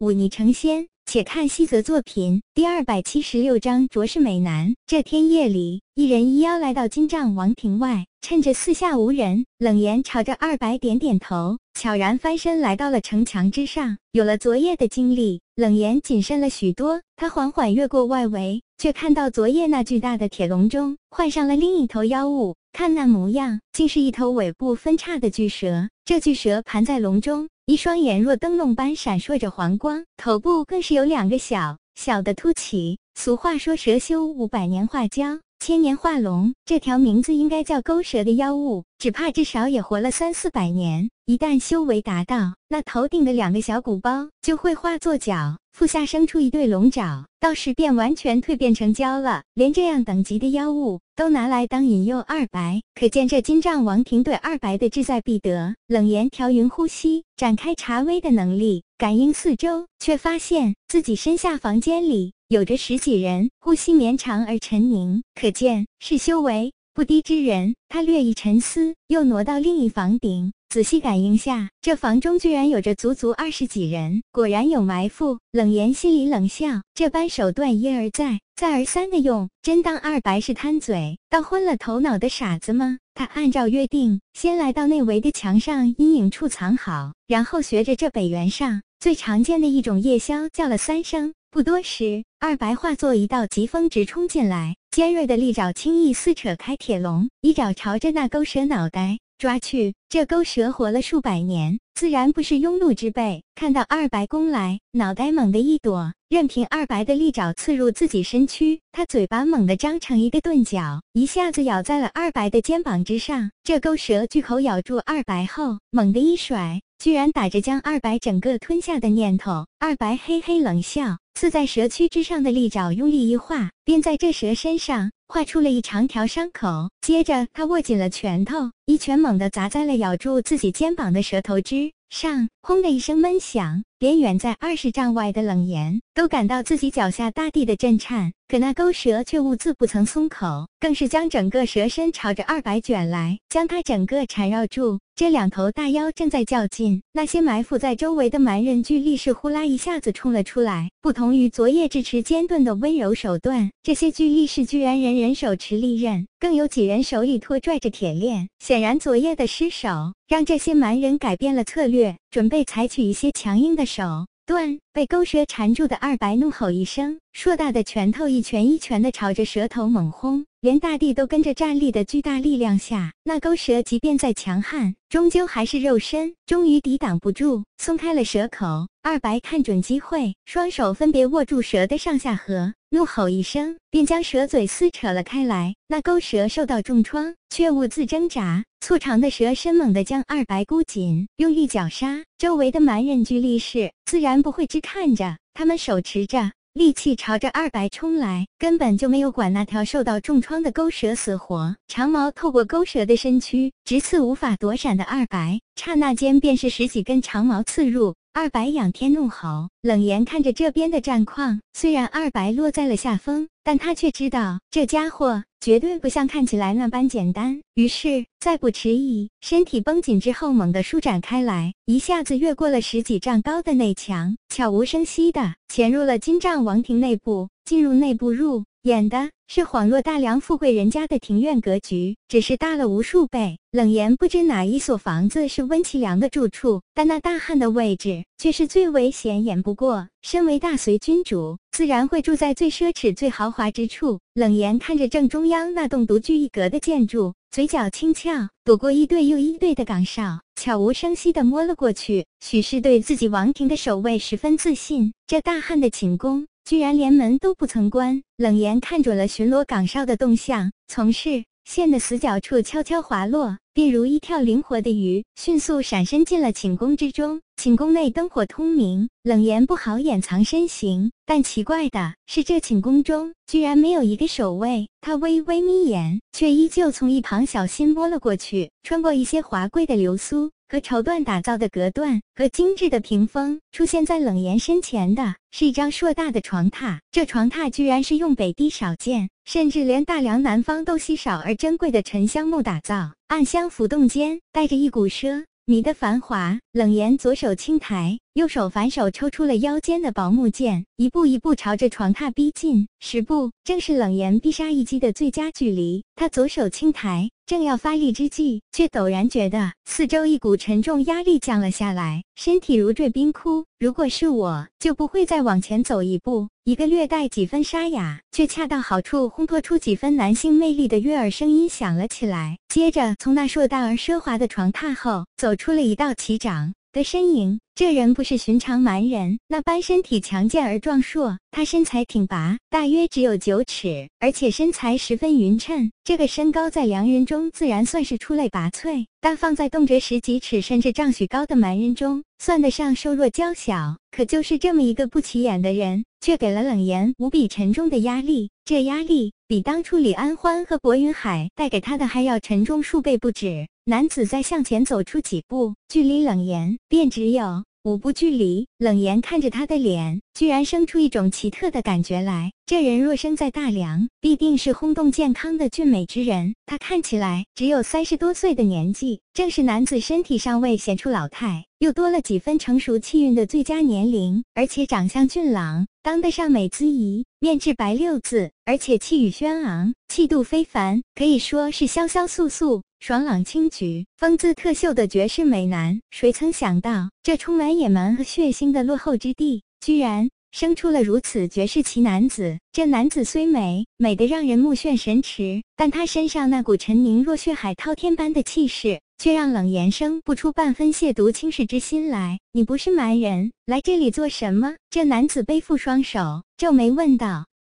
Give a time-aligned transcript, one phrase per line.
[0.00, 0.86] 忤逆成仙。
[1.04, 4.74] 且看西泽作品第二百七十六章，着实美男。
[4.86, 13.98] 这天夜里，一人一妖来到金帐王庭外，趁着四下无人，冷言朝着二白点点头，悄然翻身来到了城墙之上。
[14.12, 17.02] 有了昨夜的经历，冷言谨慎了许多。
[17.16, 22.54] 他缓缓越过外围，却看到昨夜那巨大的铁笼中换上了另一头妖物。
[22.72, 25.88] 看那模样，竟是一头尾部分叉的巨蛇。
[26.04, 27.48] 这巨蛇盘在笼中。
[27.70, 32.98] 一双眼若灯笼般闪烁着黄光，头部更是有两个小小的凸起。
[33.14, 36.54] 俗话说，蛇修五百年画蛟，千年化龙。
[36.64, 41.10] 这条名字应该叫钩蛇的妖物，只怕至少也活了三四百年。
[41.26, 49.42] 一旦修为达到，那头顶的两个小鼓包就会化作角，腹下生出一对龙爪，到时便完全蜕变成蛟了。
[49.52, 55.76] 连这样等级的妖物都拿来当引诱二白，可见这金帐王庭对二白的志在必得。
[55.86, 67.76] 冷言调匀呼吸，展开查微的能力，感应四周，却发现自己身下房间里有着十几人，呼吸绵长而沉凝，可见是修为不低之人。
[67.88, 70.52] 他略一沉思，又挪到另一房顶。
[70.68, 75.38] 仔细感应下，这房中居然有着足足二十几人，果然有埋伏。
[75.52, 82.98] 冷言心里冷笑，这般手段一而再、再而三的用，真当二白是贪嘴、当昏了头脑的傻子吗？
[83.14, 91.32] 他按照约定，先来到内围的墙上阴影处藏好，然后学着这北原上最常见的一种夜宵叫了三声。
[91.52, 99.18] 不多时，二白化作一道疾风直冲进来，尖锐的利爪轻易撕扯开铁笼，一爪朝着那钩蛇脑袋。
[99.36, 99.94] 抓去！
[100.08, 103.42] 这钩蛇活了数百年，自然不是庸碌之辈。
[103.56, 108.80] 看到二白攻来，脑袋猛地一躲，任凭二白的利爪刺入自己身躯。
[108.92, 113.50] 他嘴巴猛地张成一个钝角，一下子咬在了二白的肩膀之上。
[113.64, 119.66] 这钩蛇巨口咬住二白后，猛地一甩，居然打着将二白整个吞下的念头。
[119.78, 125.10] 二白嘿嘿冷笑，刺在蛇躯之上的利爪用力一划，便在这蛇身上。
[125.26, 138.32] 划出了一长条伤口，接着他握紧了拳头，一拳猛地砸在了咬住自己肩膀的蛇头之上，轰的一声闷响，连远在二十丈外的冷言都感到自己脚下大地的震颤。
[138.48, 144.98] 可那钩蛇却兀自不曾松口，更是将整个蛇身朝着二白卷来，将他整个缠绕住。
[145.14, 150.88] 这两头大妖正在较劲，那些埋伏在周围的蛮人巨力士呼啦一下子冲了出来。
[151.02, 158.48] 不同于昨夜智持尖钝的温柔手段，这些巨力士居然人人手持利刃，更有几人手里拖拽着铁链。
[158.58, 164.26] 显然昨夜的失手，让这些蛮人改变了策略，准备采取一些强硬的手。
[164.46, 178.88] 断被钩蛇缠住的二白怒吼一声，硕大的拳头一拳一拳的朝着蛇头猛轰，连大地都跟着站立的巨大力量下，那钩蛇即便再强悍，终究还是肉身，终于抵挡不住，松开了蛇口。
[179.02, 185.76] 二白看准机会，双手分别握住蛇的上下颌，怒吼一声，便将蛇嘴撕扯了开来。
[185.86, 188.64] 那钩蛇受到重创，却兀自挣扎。
[188.80, 192.24] 粗长的蛇身猛地将二白箍紧，用力绞杀。
[192.36, 201.76] 周围的蛮人居力士自然不会只看着，他们手持着利器朝着二白冲来，根本就没有管那条受到重创的钩蛇死活。
[201.86, 208.16] 长矛透过钩蛇的身躯，直刺无法躲闪的二白，刹那间便是十几根长矛刺入。
[208.32, 215.42] 二白仰天怒吼，冷言看着这边的战况，虽然二白落在了下风，但他却知道这家伙。
[215.60, 217.60] 绝对不像看起来那般简单。
[217.74, 227.48] 于是，再不迟疑，身体绷紧之后，猛地舒展开来，一下子越过了十几丈高的内墙，悄无声息地潜入了金帐王庭内部。
[227.66, 233.58] 进入内部入演的是恍若大梁富贵人家的庭院格局，只是大了无数倍。
[233.72, 240.08] 冷言不知哪一所房子是温其良的住处，但那大汉的位置却是最为显眼不过。
[240.22, 244.18] 身为大隋君主，自然会住在最奢侈、最豪华之处。
[244.32, 252.24] 冷言看着正中央那栋独具一格的建筑，嘴角轻翘，躲过一对又一对的岗哨，悄无声息地摸了过去。
[252.40, 256.46] 许是对自己王庭的守卫十分自信，这大汉的寝宫。
[256.64, 267.40] 居然连门都不曾关，冷言看准了巡逻岗哨的动向，从视线的死角处悄悄滑落，便如一条灵活的鱼，迅速闪身进了寝宫之中。
[267.62, 274.88] 寝宫内灯火通明，冷言不好掩藏身形，但奇怪的是，这寝宫中居然没有一个守卫。
[275.02, 280.50] 他微微眯眼，却依旧从一旁小心摸了过去，穿过一些华贵的流苏。
[280.70, 287.00] 和绸缎打造的隔断和精致的屏风，出现在冷言身前的是一张硕大的床榻。
[287.10, 293.12] 这床榻居然是用北地少见，甚至连大梁南方都稀少而珍贵的沉香木打造。
[293.26, 296.58] 暗香浮动间，带着一股奢你的繁华。
[296.72, 302.86] 冷言左手轻抬，右手反手抽出了腰间的宝木剑，一步一步朝着床榻逼近。
[303.00, 306.04] 十步，正是冷言必杀一击的最佳距离。
[306.14, 313.64] 他左手轻抬，正要发力之际，却陡然觉得四周一股沉重压力降了下来，身体如坠冰窟。
[313.80, 316.48] 如果是我，就不会再往前走一步。
[316.62, 322.58] 一个略带几分沙哑，却恰到好处烘托出几分男性魅力的悦耳声音响了起来。
[322.68, 327.60] 接着，从那硕大而奢华的床榻后，走出了一道奇掌的身影。
[327.74, 331.38] 这人不是寻常蛮人，那般身体强健而壮硕。
[331.50, 335.90] 他身材挺拔，大约只有九尺，而且身材十分匀称。
[336.04, 343.96] 这个身高在良人中自然算是出类拔萃，但放在动辄十几尺甚至丈许高的蛮人中，算得上瘦弱娇小。
[344.10, 348.50] 可就是这么一个不起眼的人，却给了冷言无比沉重的压力。
[348.66, 353.66] 这压力比当初李安欢和薄云海带给他的还要沉重数倍不止。
[353.90, 357.64] 男子再向前走出几步，距离冷言便只有。
[357.82, 362.52] 五步距离，冷言看着他的脸，居然生出一种奇特的感觉来。
[362.66, 366.54] 这人若生在大梁，必定是轰动健康的俊美之人。
[366.66, 374.44] 他看起来只有三十多岁的年纪，正是男子身体尚未显出老态，又多了几分成熟气韵的最佳年龄。
[374.54, 382.82] 而且长相俊朗，当得上美姿仪，面质白六字，而且气宇轩昂，气度非凡，可以说是潇潇肃肃。
[383.00, 392.58] 爽朗轻举、风姿特秀的绝世美男，谁曾想到这充满野蛮和血腥的落后之地，居然生出了如此绝世奇男子？
[392.72, 402.38] 这男子虽美，美得让人目眩神驰，但他身上那股沉凝若血海滔天般的气势，却让冷言生不出半分亵渎轻视之心来。
[402.52, 404.74] 你不是蛮人，来这里做什么？
[404.90, 407.46] 这男子背负双手，皱眉问道。